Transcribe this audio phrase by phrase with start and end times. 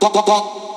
[0.00, 0.69] Bom, bom, bom.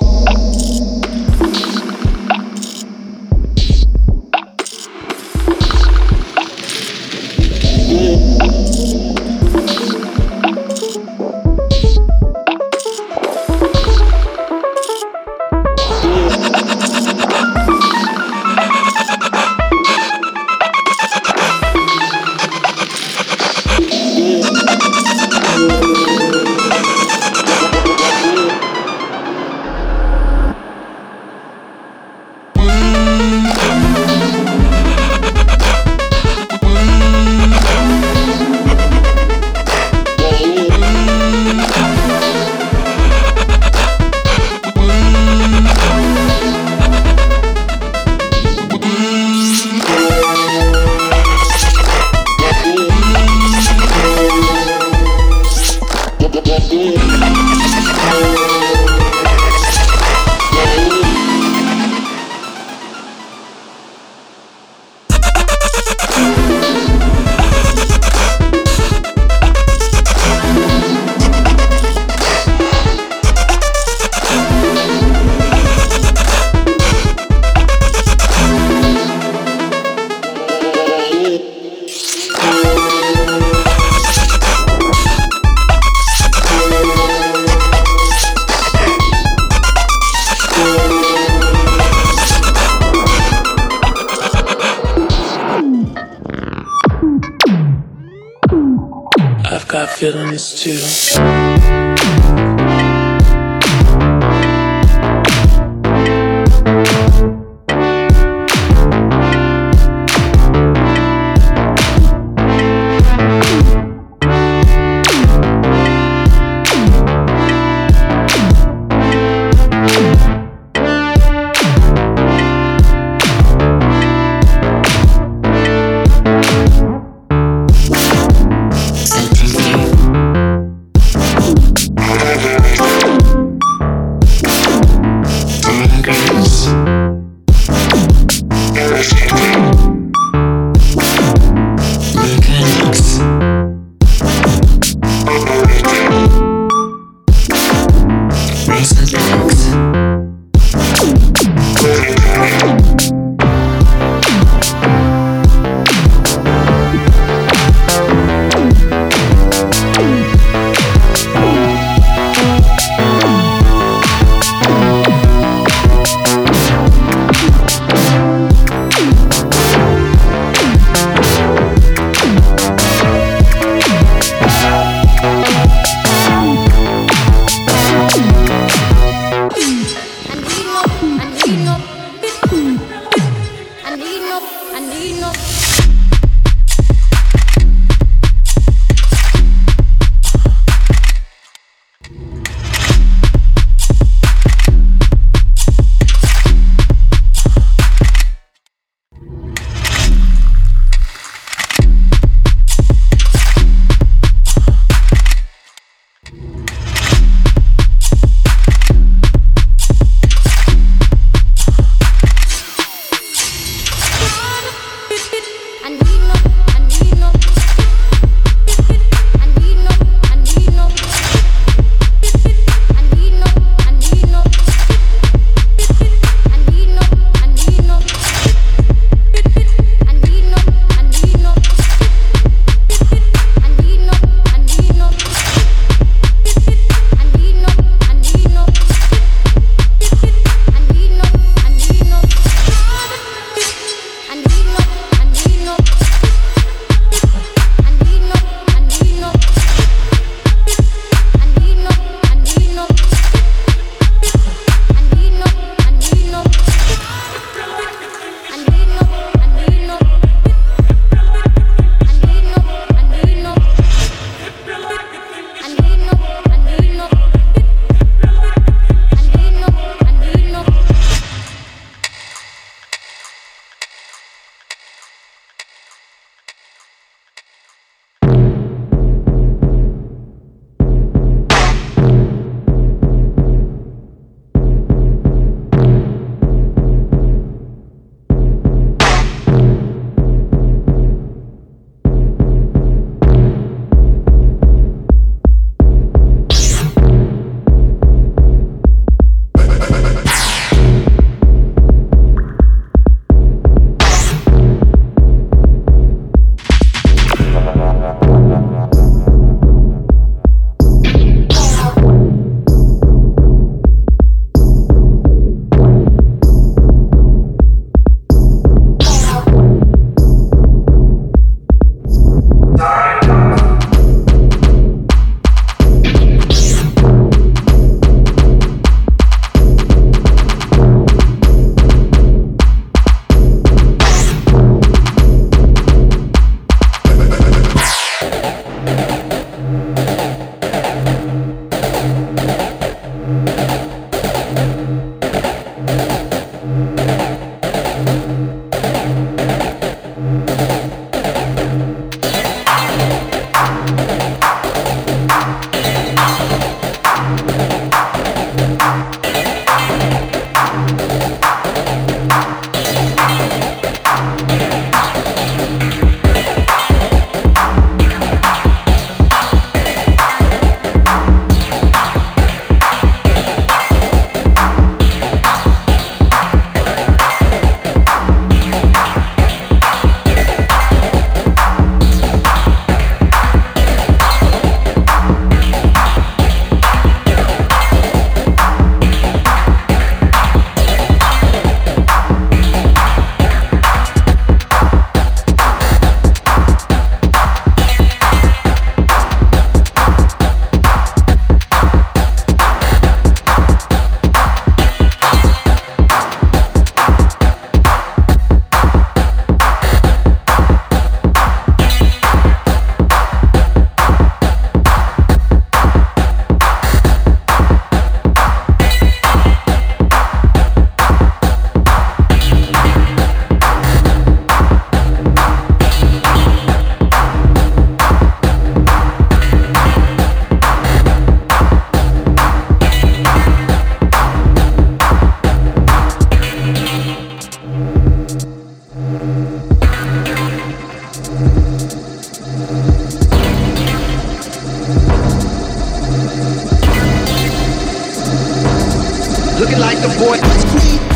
[450.04, 451.13] the boy.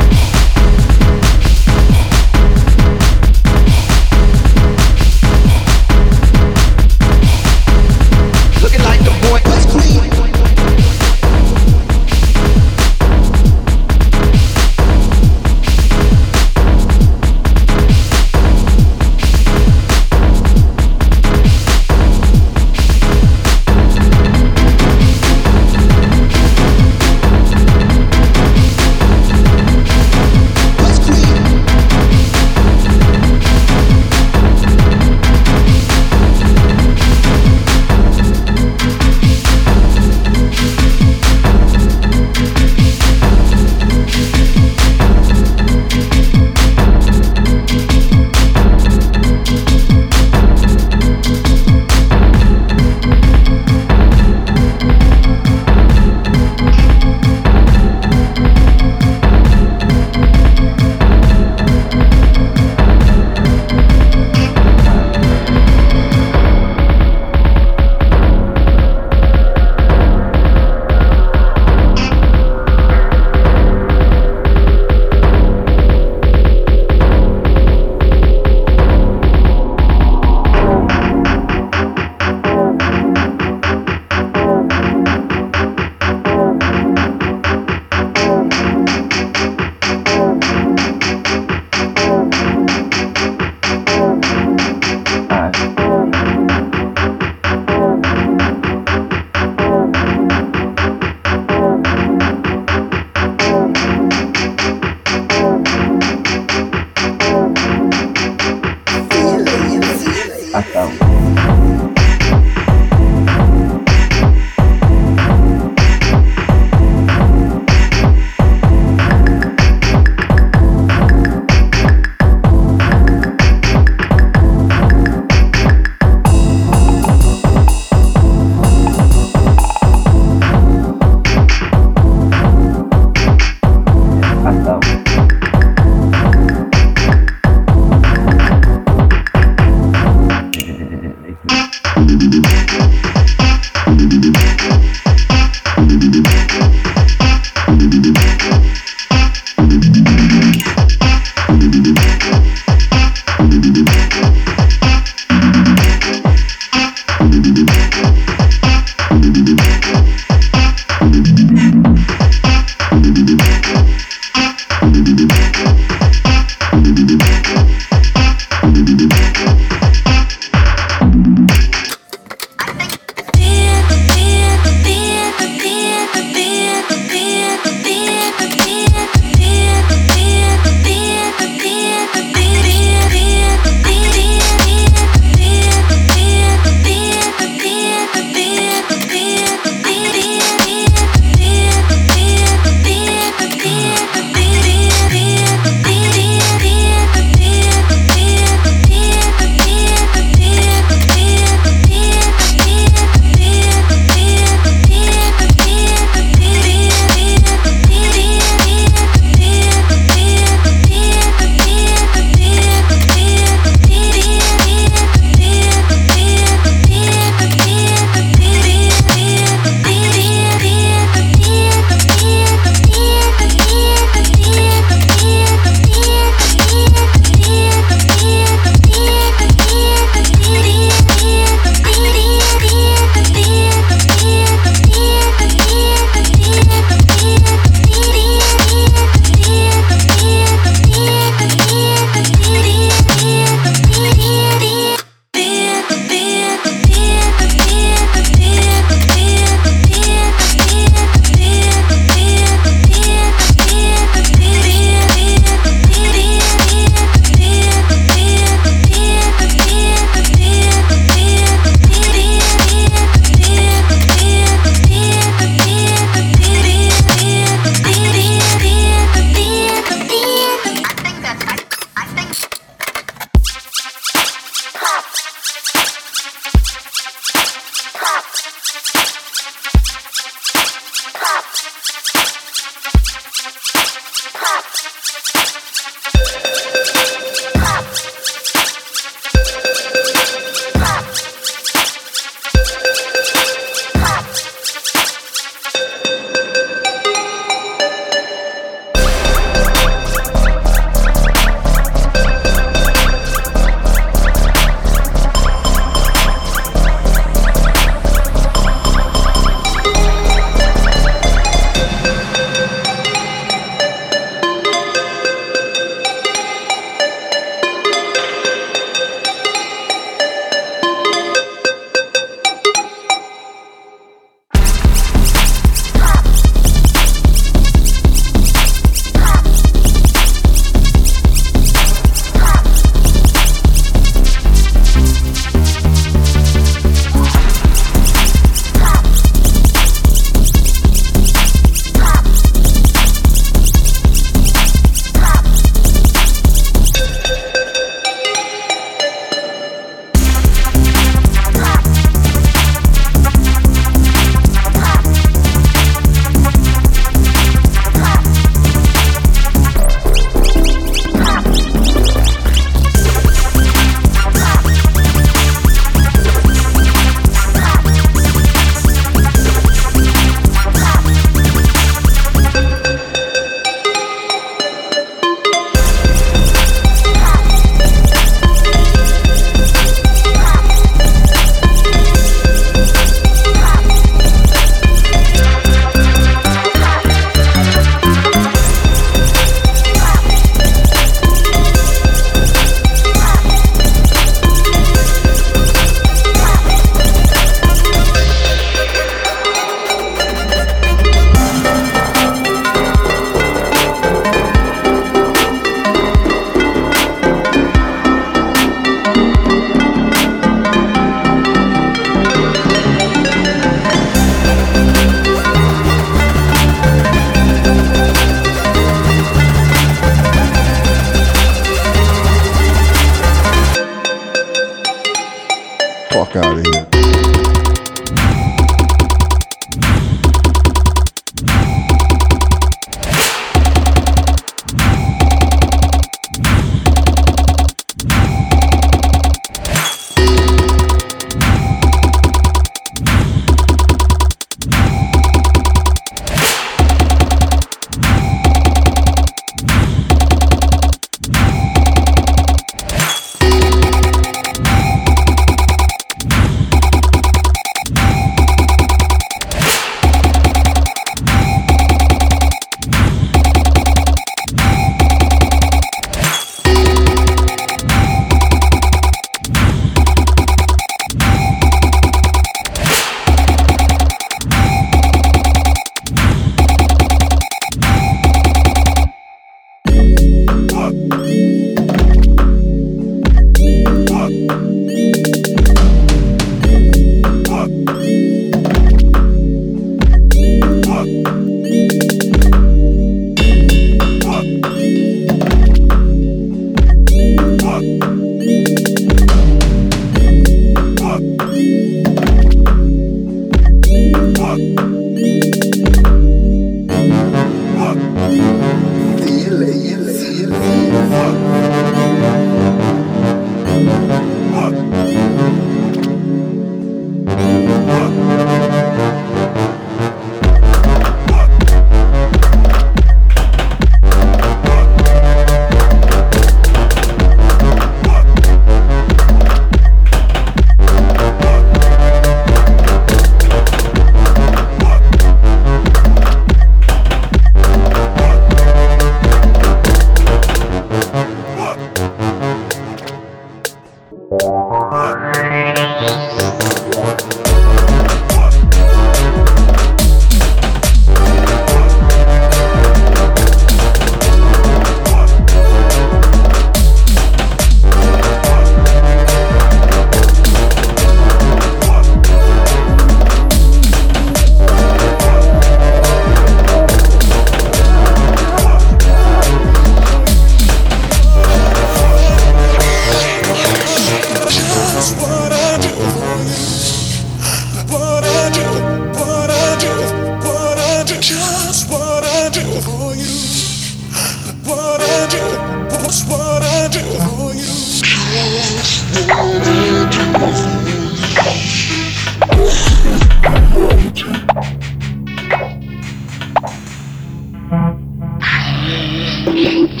[599.54, 600.00] Thank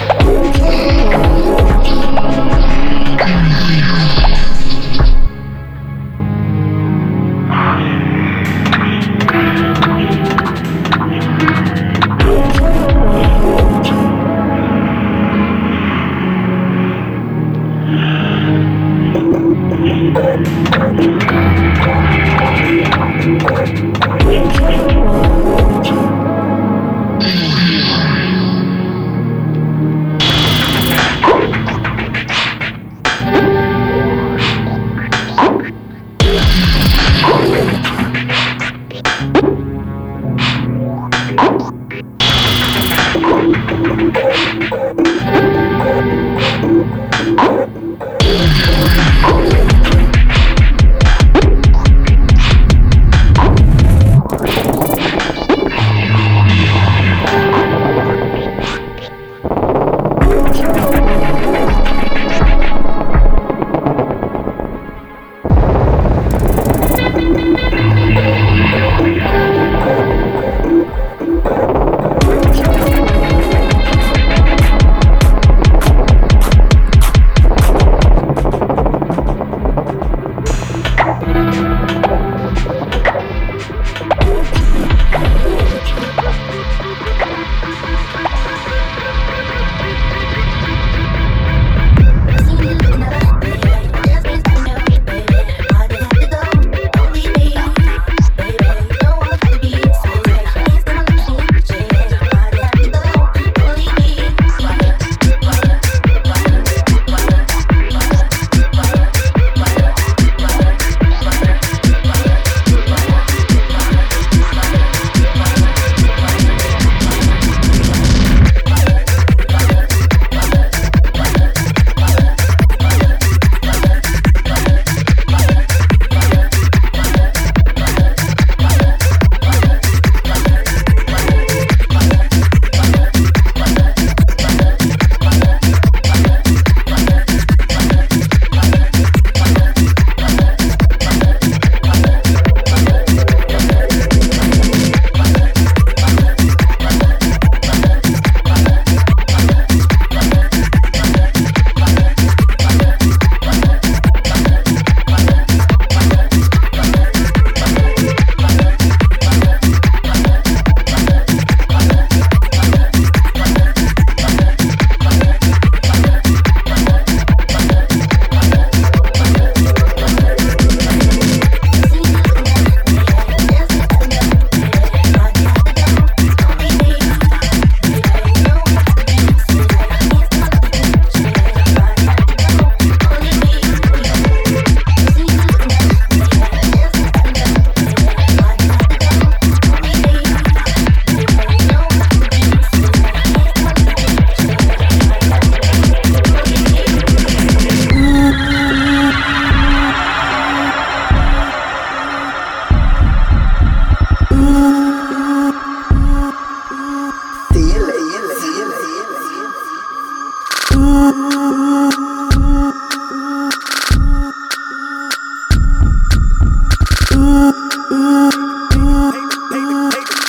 [0.00, 0.09] you.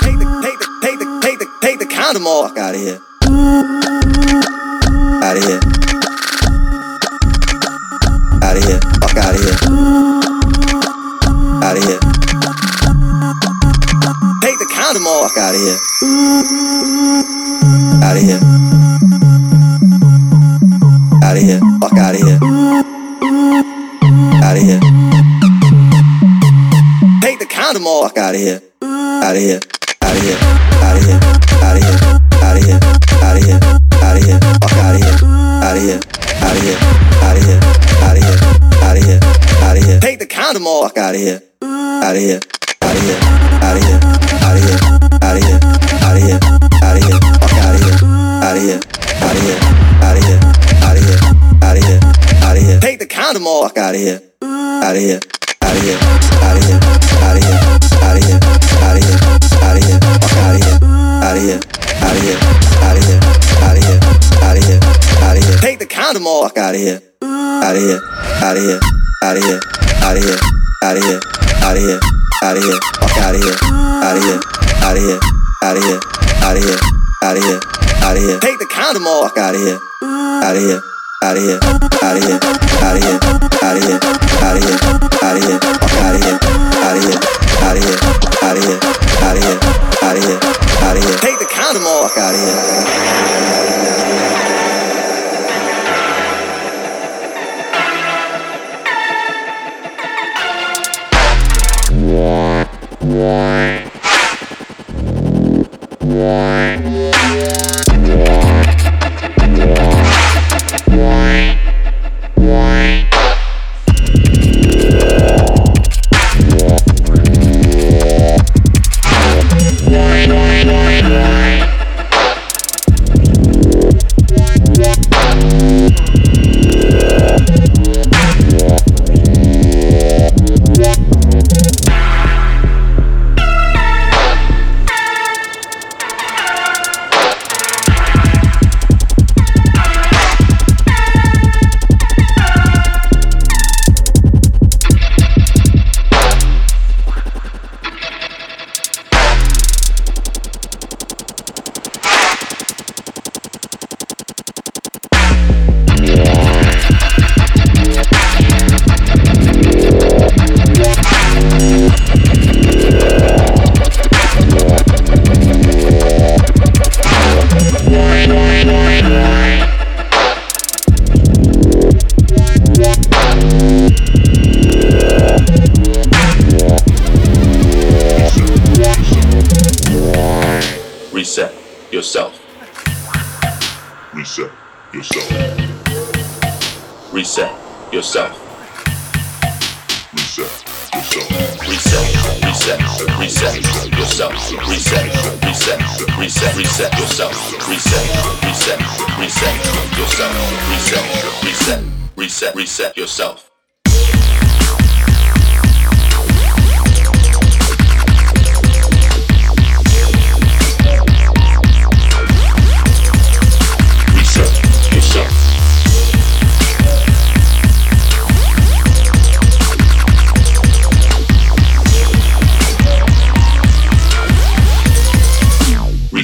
[0.02, 3.02] Take the, take the, take the, take the, take the condom off out of here.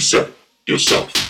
[0.08, 0.32] reset
[0.68, 1.28] yourself.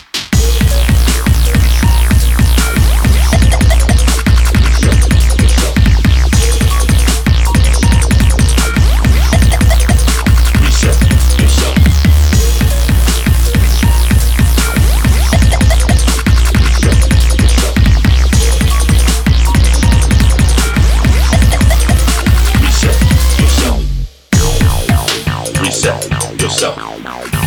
[26.48, 27.37] yourself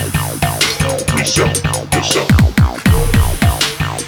[1.37, 2.29] yourself, yourself,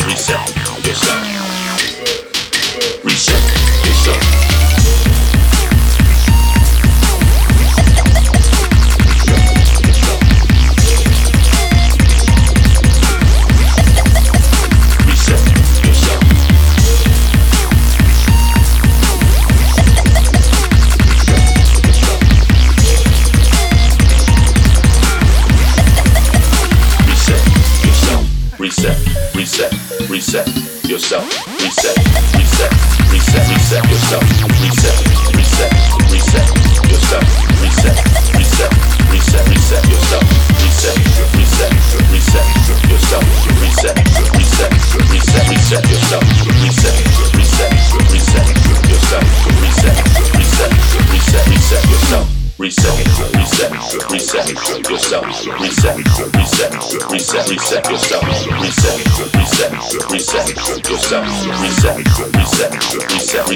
[0.10, 1.23] yourself, yourself.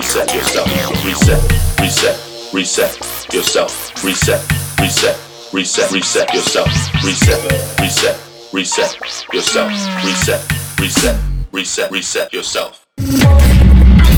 [0.07, 4.41] Reset, yourself, reset, reset, reset yourself, reset,
[4.79, 5.17] reset,
[5.51, 6.69] reset, reset yourself,
[7.03, 8.17] reset, reset,
[8.53, 8.97] reset
[9.33, 9.69] yourself,
[10.05, 12.85] reset, reset, reset, reset yourself.
[12.99, 13.03] I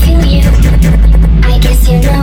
[0.04, 0.42] feel you.
[1.42, 2.22] I guess you know.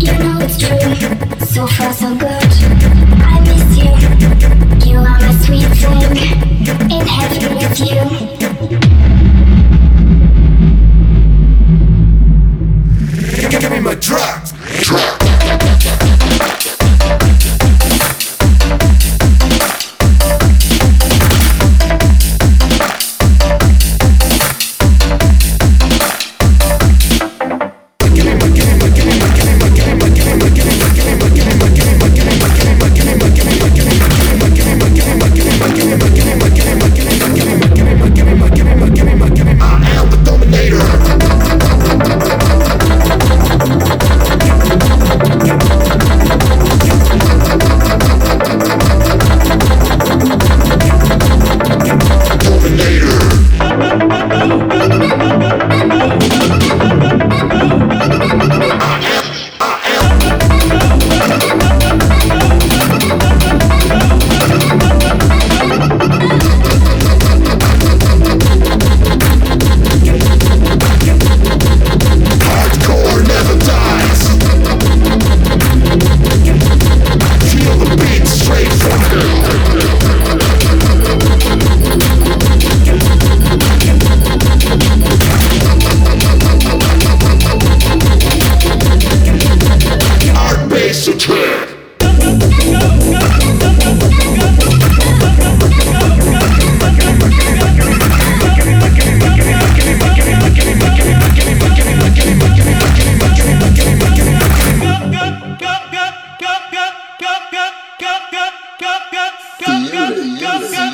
[0.00, 1.46] You know it's true.
[1.46, 2.42] So far so good.
[3.20, 4.90] I miss you.
[4.90, 6.90] You are my sweet thing.
[6.90, 8.37] In heaven with you.
[13.78, 13.94] Give me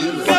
[0.04, 0.34] my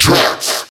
[0.00, 0.68] drugs.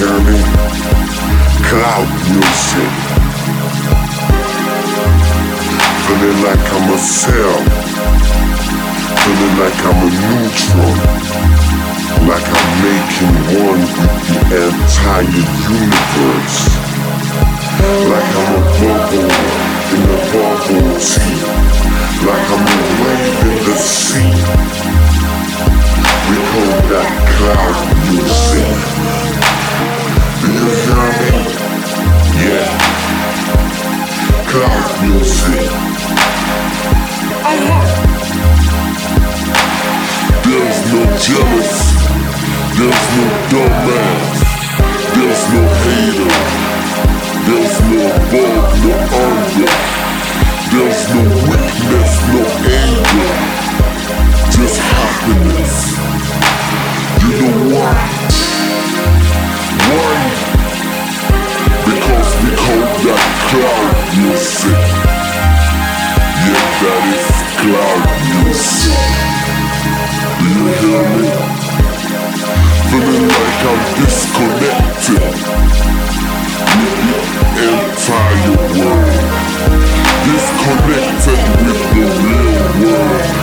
[0.02, 0.34] Cloud
[2.26, 2.94] music.
[6.08, 7.62] Feeling like I'm a cell.
[9.22, 10.98] Feeling like I'm a neutron.
[12.26, 16.58] Like I'm making one with the entire universe.
[18.10, 19.30] Like I'm a bubble
[19.94, 21.46] in a bubble sea.
[22.26, 24.34] Like I'm a wave in the sea.
[26.28, 27.78] We call that cloud
[28.10, 29.21] music.
[32.42, 32.72] Yeah.
[40.44, 41.74] There's no jealous.
[42.74, 44.40] There's no dumbass.
[45.14, 46.34] There's no hater.
[47.46, 49.72] There's no above, no under.
[50.72, 52.42] There's no weakness, no
[52.82, 53.34] anger.
[54.50, 55.76] Just happiness.
[57.30, 58.21] You?
[63.04, 64.78] that cloud music.
[66.46, 69.02] Yeah, that is cloud music.
[70.38, 71.34] Do you hear me?
[72.92, 75.34] Feeling like I'm disconnected
[76.78, 77.00] with
[77.58, 79.18] the entire world.
[80.30, 83.42] Disconnected with the real world.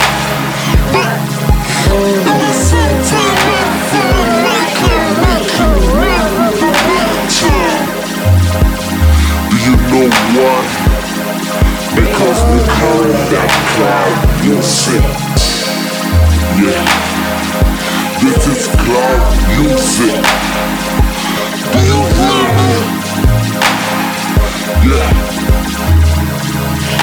[10.08, 10.66] know what?
[11.94, 15.04] Because without that cloud, music.
[16.62, 16.84] Yeah.
[18.22, 20.18] This is cloud music.
[21.72, 22.72] Do you hear me?
[24.88, 25.12] Yeah.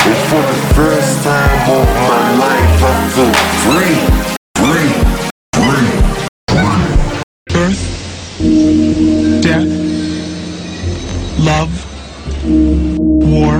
[0.06, 3.34] And for the first time of my life, I feel
[3.66, 3.97] free.
[4.62, 4.89] Free.
[5.56, 5.91] Free.
[6.49, 6.82] Free.
[7.53, 7.82] Birth.
[9.41, 9.86] Death
[11.45, 11.84] love,
[13.36, 13.57] war,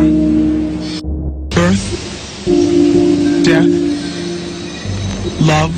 [1.50, 1.84] birth,
[3.44, 3.72] death,
[5.42, 5.74] love,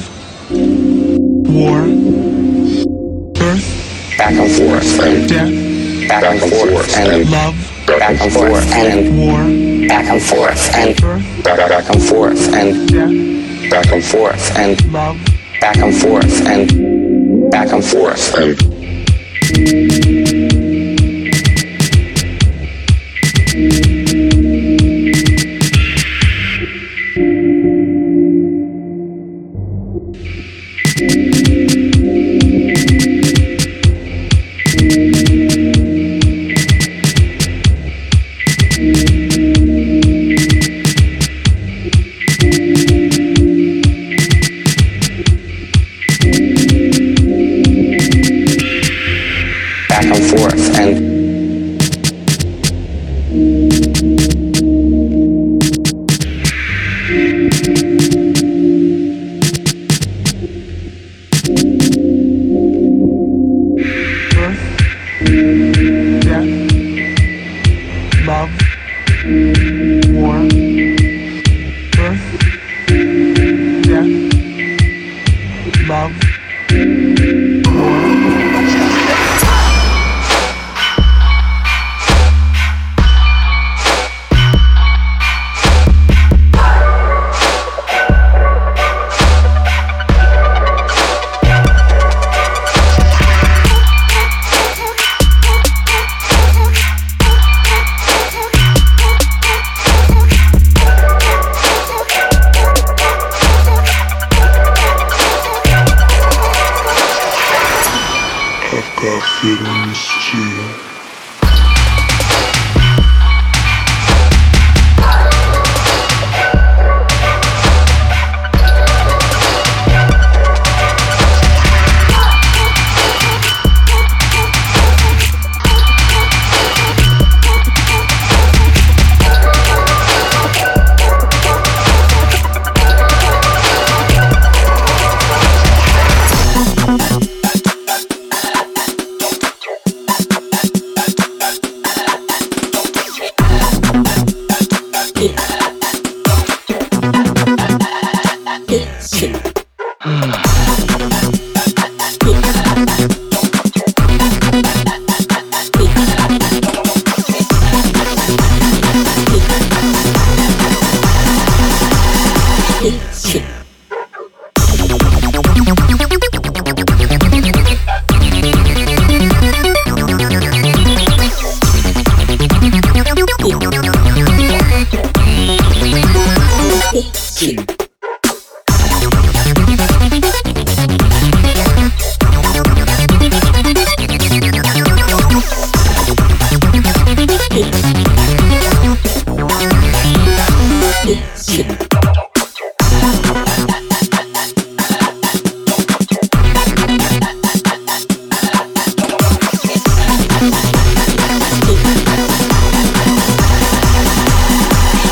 [1.49, 1.81] war,
[3.33, 3.65] birth,
[4.19, 4.87] back and forth,
[5.27, 7.55] death, back and forth, and love,
[7.87, 13.71] back and forth, and war, back and forth, and birth, back and forth, and death,
[13.71, 15.17] back and forth, and love,
[15.59, 20.26] back and forth, and back and forth, and.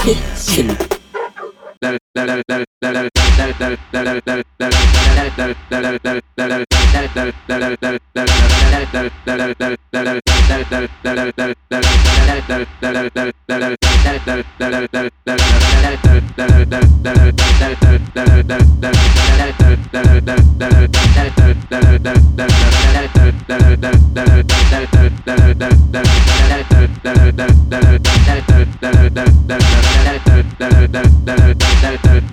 [0.06, 0.96] kitchen.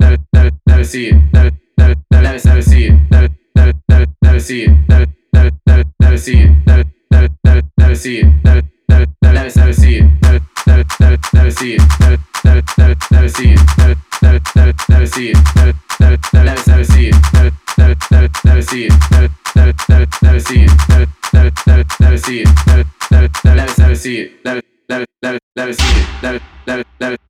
[0.00, 4.40] never, never, never see it, never, never, never, never see it, never, never, never, never
[4.40, 9.02] see it, never, never, never, never see it, never, never, never, never see it, never,
[9.22, 9.60] never,
[9.92, 13.50] never, never see it, never, never, never, never see it, never, never, never, never see
[13.50, 17.98] it, never, never, never, never see it, never, never, never, never see it, never, never,
[18.10, 22.40] never, never see it, never, never, never, never see it, never, never, never, never see
[22.40, 26.84] it, never, never, never, never see it, never, never, never, never see it, never, never,
[27.00, 27.29] never.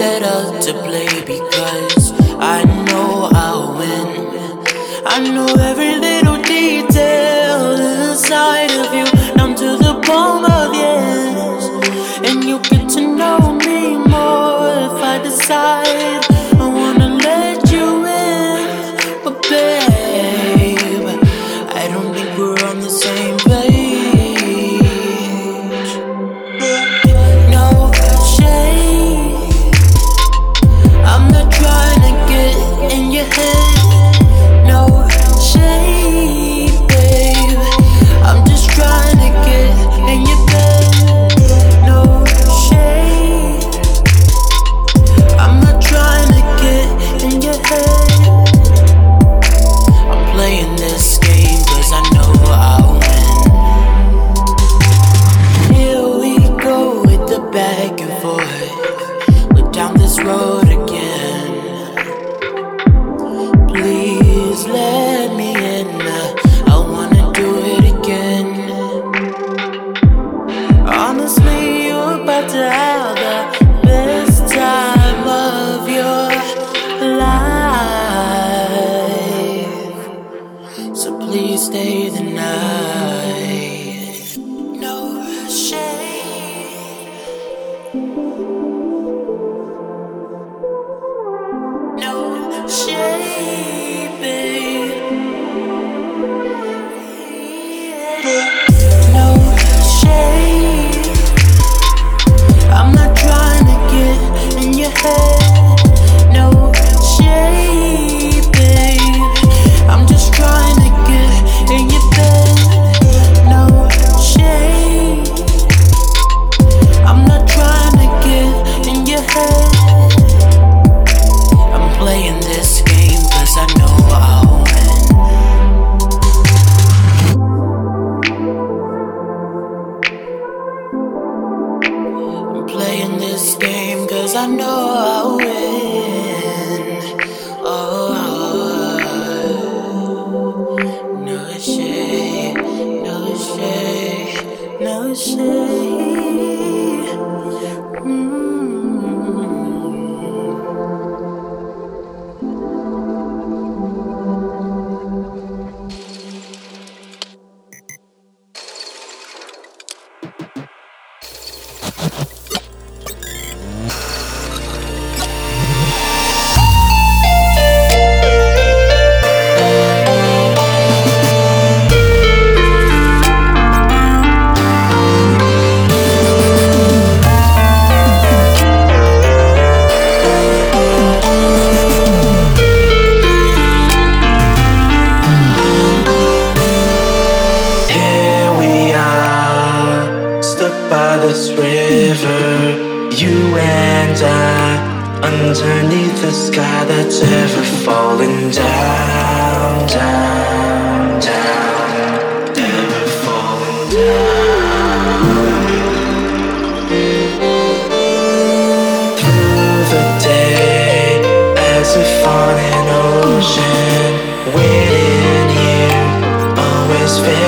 [0.00, 2.12] set up to play because
[2.56, 4.08] I know I'll win.
[5.04, 7.60] I know every little detail
[8.08, 9.04] inside of you,
[9.36, 11.62] down to the bone of yes.
[12.26, 16.29] And you get to know me more if I decide.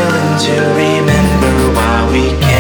[0.03, 2.52] failing to remember why we came.